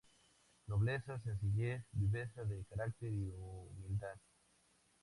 [0.65, 4.17] Nobleza, sencillez, viveza de carácter y humildad.